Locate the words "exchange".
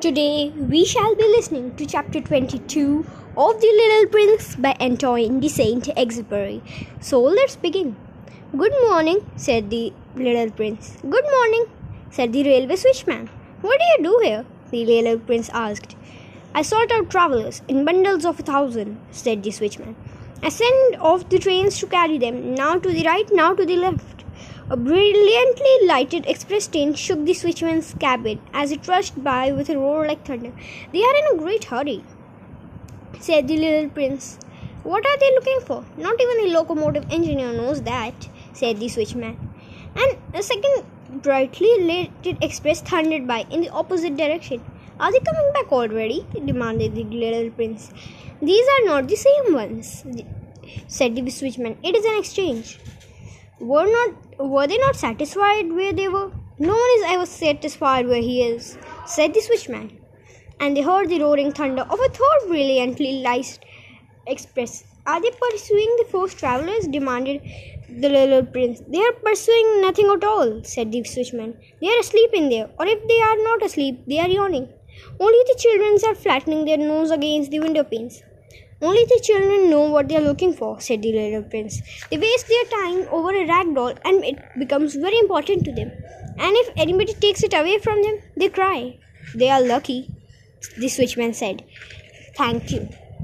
52.20-52.78